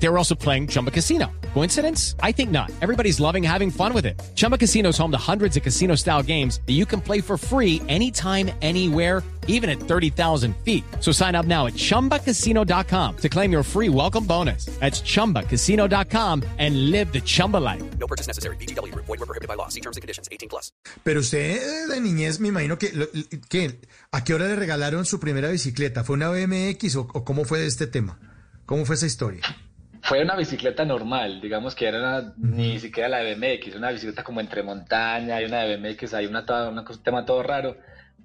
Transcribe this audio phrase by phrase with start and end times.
[0.00, 1.30] They were also playing Chumba Casino.
[1.54, 2.14] Coincidence?
[2.22, 2.70] I think not.
[2.80, 4.20] Everybody's loving having fun with it.
[4.36, 7.36] Chumba Casino is home to hundreds of casino style games that you can play for
[7.36, 10.84] free anytime, anywhere, even at 30,000 feet.
[11.00, 14.66] So sign up now at chumbacasino.com to claim your free welcome bonus.
[14.78, 17.82] That's chumbacasino.com and live the Chumba life.
[17.98, 18.56] No purchase necessary.
[18.56, 18.94] BGW.
[18.94, 19.68] Void were prohibited by law.
[19.68, 20.28] See terms and conditions.
[20.30, 20.70] 18 plus.
[21.02, 22.92] Pero usted de niñez, me imagino que,
[23.48, 23.80] que
[24.12, 26.04] ¿a qué hora le regalaron su primera bicicleta?
[26.04, 28.18] ¿Fue una BMX o, o cómo fue este tema?
[28.66, 29.42] ¿Cómo fue esa historia?
[30.02, 34.22] Fue una bicicleta normal, digamos que era una- ni siquiera la de BMX, una bicicleta
[34.22, 37.76] como entre montaña y una de BMX, hay una, una un tema todo raro.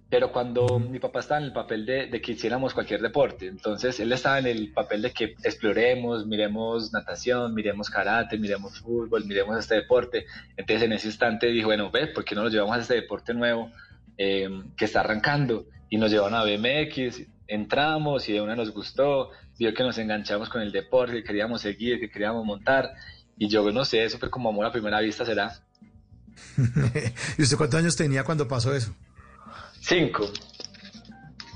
[0.09, 4.00] Pero cuando mi papá estaba en el papel de, de que hiciéramos cualquier deporte, entonces
[4.00, 9.58] él estaba en el papel de que exploremos, miremos natación, miremos karate, miremos fútbol, miremos
[9.58, 10.26] este deporte.
[10.55, 13.34] Entonces en ese instante dijo, bueno, ve, ¿por qué no nos llevamos a este deporte
[13.34, 13.72] nuevo
[14.17, 14.48] eh,
[14.78, 15.66] que está arrancando?
[15.90, 20.49] Y nos llevaron a BMX, entramos y de una nos gustó, vio que nos enganchamos
[20.49, 22.94] con el deporte, que queríamos seguir, que queríamos montar.
[23.38, 25.59] Y yo no sé, eso fue como amor a primera vista, será.
[27.38, 28.94] ¿Y usted cuántos años tenía cuando pasó eso?
[29.81, 30.30] Cinco.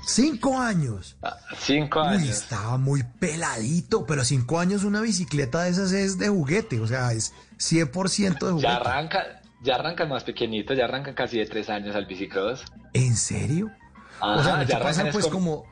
[0.06, 1.16] Cinco años.
[1.22, 2.28] Ah, Cinco Uy, años.
[2.30, 7.12] estaba muy peladito, pero cinco años una bicicleta de esas es de juguete, o sea,
[7.12, 8.62] es 100% de juguete.
[8.62, 12.64] Ya arranca, ya arrancan más pequeñitos, ya arrancan casi de tres años al bicicross.
[12.94, 13.70] ¿En serio?
[14.20, 15.66] o Ajá, sea, ¿no te ya arrancan es pues como...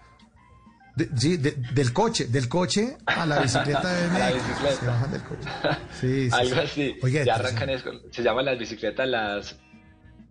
[0.96, 4.74] de- sí, de- del coche, del coche a la bicicleta de A la bicicleta.
[4.76, 5.48] Se bajan del coche.
[6.00, 6.60] Sí, sí, Algo sí.
[6.60, 6.96] así.
[7.02, 9.56] Oiga, ya arrancan, es con- se llaman las bicicletas las,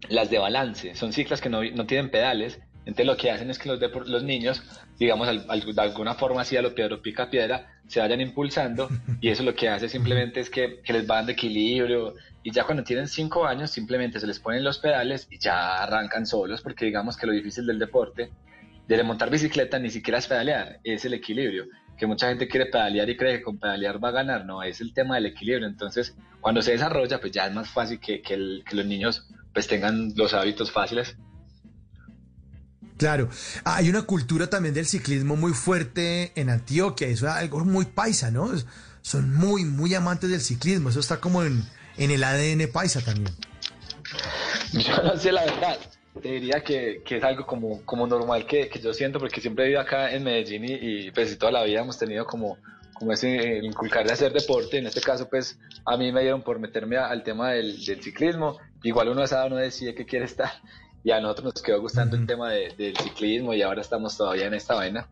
[0.10, 0.94] las de balance.
[0.96, 2.60] Son ciclas que no, no tienen pedales.
[2.80, 4.62] Entonces lo que hacen es que los, los niños,
[5.00, 8.90] digamos, al- al- de alguna forma así a lo piedra pica piedra, se vayan impulsando
[9.22, 12.64] y eso lo que hace simplemente es que, que les va dando equilibrio y ya
[12.64, 16.86] cuando tienen cinco años simplemente se les ponen los pedales y ya arrancan solos porque
[16.86, 18.30] digamos que lo difícil del deporte
[18.88, 21.66] de montar bicicleta ni siquiera es pedalear, es el equilibrio.
[21.98, 24.82] Que mucha gente quiere pedalear y cree que con pedalear va a ganar, no, es
[24.82, 25.68] el tema del equilibrio.
[25.68, 29.28] Entonces, cuando se desarrolla, pues ya es más fácil que, que el- que los niños
[29.54, 31.16] pues tengan los hábitos fáciles.
[32.98, 33.30] Claro,
[33.66, 37.86] Ah, hay una cultura también del ciclismo muy fuerte en Antioquia, eso es algo muy
[37.86, 38.52] paisa, ¿no?
[39.02, 41.64] Son muy, muy amantes del ciclismo, eso está como en,
[41.98, 43.34] en el ADN paisa también.
[44.74, 45.78] Yo no sé la verdad.
[46.22, 49.66] Te diría que, que es algo como, como normal que, que yo siento porque siempre
[49.66, 50.74] he vivido acá en Medellín y,
[51.08, 52.58] y, pues toda la vida hemos tenido como,
[52.94, 54.78] como ese eh, inculcar de hacer deporte.
[54.78, 58.02] En este caso pues a mí me dieron por meterme a- al tema del, del
[58.02, 58.58] ciclismo.
[58.84, 60.52] Igual uno a uno decide que quiere estar
[61.04, 64.48] y a nosotros nos quedó gustando el tema de- del ciclismo y ahora estamos todavía
[64.48, 65.08] en esta vaina.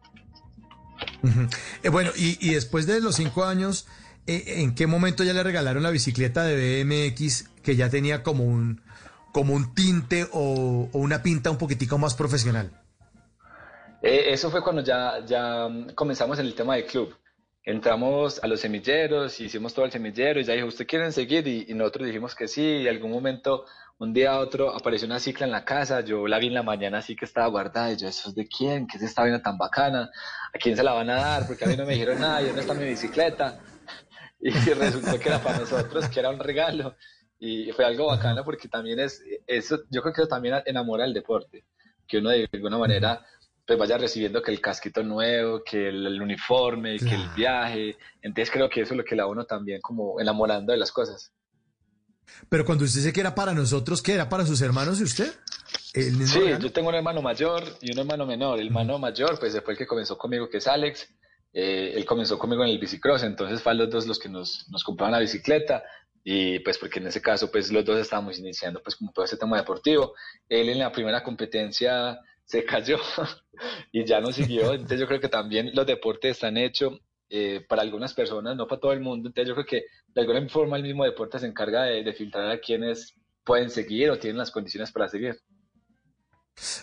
[1.83, 3.87] Eh, bueno, y, y después de los cinco años,
[4.25, 8.43] eh, ¿en qué momento ya le regalaron la bicicleta de BMX que ya tenía como
[8.45, 8.81] un,
[9.33, 12.71] como un tinte o, una pinta un poquitico más profesional?
[14.01, 17.13] Eh, eso fue cuando ya, ya comenzamos en el tema del club.
[17.65, 21.47] Entramos a los semilleros, hicimos todo el semillero y ya dijo, ¿usted quieren seguir?
[21.47, 22.61] Y, nosotros dijimos que sí.
[22.61, 23.65] Y algún momento,
[23.97, 26.01] un día a otro, apareció una cicla en la casa.
[26.01, 27.91] Yo la vi en la mañana así que estaba guardada.
[27.91, 28.85] Y yo, ¿eso es de quién?
[28.85, 30.11] ¿Qué es esta vaina tan bacana?
[30.53, 31.47] ¿A quién se la van a dar?
[31.47, 32.41] Porque a mí no me dijeron nada.
[32.41, 33.59] ¿Y dónde está mi bicicleta?
[34.45, 36.97] Y resultó que era para nosotros, que era un regalo.
[37.45, 41.13] Y fue algo bacano porque también es, eso, yo creo que eso también enamora el
[41.13, 41.65] deporte.
[42.07, 43.25] Que uno de alguna manera
[43.67, 47.97] pues vaya recibiendo que el casquito nuevo, que el, el uniforme, que el viaje.
[48.21, 51.33] Entonces creo que eso es lo que la uno también como enamorando de las cosas.
[52.47, 55.33] Pero cuando usted dice que era para nosotros, ¿qué era para sus hermanos y usted?
[55.93, 58.57] ¿El mismo Sí, yo tengo un hermano mayor y un hermano menor.
[58.57, 61.09] El hermano mayor, pues fue el que comenzó conmigo, que es Alex.
[61.51, 64.65] Eh, él comenzó conmigo en el bicicross, entonces fue a los dos los que nos,
[64.69, 65.83] nos compraban la bicicleta.
[66.23, 69.37] Y pues porque en ese caso, pues los dos estábamos iniciando pues como todo ese
[69.37, 70.13] tema deportivo.
[70.47, 72.97] Él en la primera competencia se cayó
[73.91, 74.73] y ya no siguió.
[74.73, 78.81] Entonces yo creo que también los deportes están hechos eh, para algunas personas, no para
[78.81, 79.29] todo el mundo.
[79.29, 82.49] Entonces yo creo que de alguna forma el mismo deporte se encarga de, de filtrar
[82.49, 85.37] a quienes pueden seguir o tienen las condiciones para seguir.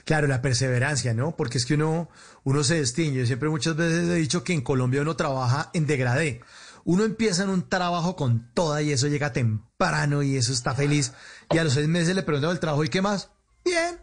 [0.04, 1.36] Claro, la perseverancia, ¿no?
[1.36, 2.10] Porque es que uno,
[2.44, 3.20] uno se distingue.
[3.20, 6.40] Yo siempre muchas veces he dicho que en Colombia uno trabaja en degradé.
[6.84, 11.12] Uno empieza en un trabajo con toda y eso llega temprano y eso está feliz.
[11.50, 13.30] Y a los seis meses le preguntan el trabajo y qué más.
[13.64, 13.98] Bien.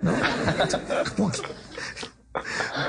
[0.00, 0.12] ¿No?
[1.16, 1.40] Como que,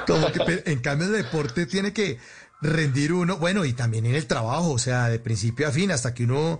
[0.05, 2.19] como que, pero en cambio el deporte tiene que
[2.61, 6.13] rendir uno, bueno, y también en el trabajo, o sea, de principio a fin, hasta
[6.13, 6.59] que uno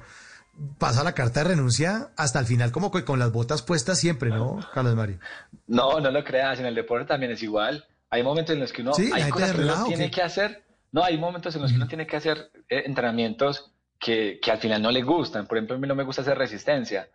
[0.77, 4.29] pasa la carta de renuncia, hasta el final como que con las botas puestas siempre,
[4.29, 5.19] ¿no, Carlos Mario?
[5.67, 7.85] No, no lo creas, en el deporte también es igual.
[8.09, 9.87] Hay momentos en los que uno, Sí, la hay gente cosas de que uno relajo,
[9.87, 10.63] tiene que hacer.
[10.97, 14.57] No, hay momentos en los que uno tiene que hacer eh, entrenamientos que, que al
[14.57, 15.45] final no le gustan.
[15.45, 17.07] Por ejemplo, a mí no me gusta hacer resistencia.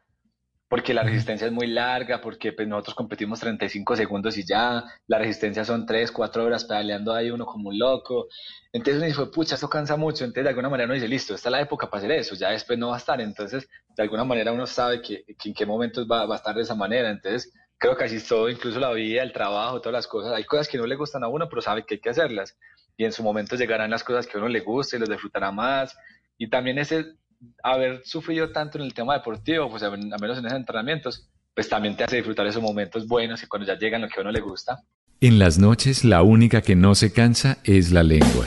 [0.69, 5.19] porque la resistencia es muy larga, porque pues, nosotros competimos 35 segundos y ya, la
[5.19, 8.29] resistencia son 3, 4 horas pedaleando ahí uno como un loco.
[8.73, 10.23] Entonces uno dice, pucha, esto cansa mucho.
[10.23, 12.50] Entonces de alguna manera uno dice, listo, esta es la época para hacer eso, ya
[12.50, 13.20] después no va a estar.
[13.20, 16.62] Entonces de alguna manera uno sabe que, en qué momentos va, va, a estar de
[16.62, 17.11] esa manera.
[17.11, 20.34] Entonces creo que así es todo, incluso la vida, el trabajo, todas las cosas.
[20.34, 22.56] Hay cosas que no le gustan a uno, pero sabe que hay que hacerlas.
[22.97, 25.50] Y en su momento llegarán las cosas que a uno le guste y los disfrutará
[25.50, 25.97] más.
[26.39, 27.15] Y también ese
[27.62, 31.97] haber sufrido tanto en el tema deportivo, pues a menos en esos entrenamientos, pues también
[31.97, 34.41] te hace disfrutar esos momentos buenos y cuando ya llegan lo que a uno le
[34.41, 34.81] gusta.
[35.21, 38.47] En las noches la única que no se cansa es la lengua.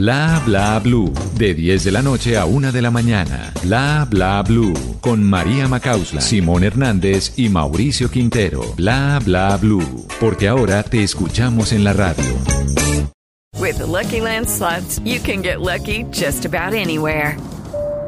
[0.00, 1.12] Bla Bla Blue.
[1.36, 3.52] De 10 de la noche a 1 de la mañana.
[3.62, 4.72] Bla Bla Blue.
[5.02, 8.62] Con María Macausla, Simón Hernández y Mauricio Quintero.
[8.78, 10.06] Bla Bla Blue.
[10.18, 12.24] Porque ahora te escuchamos en la radio.
[13.58, 17.36] With the Lucky Land slots, you can get lucky just about anywhere.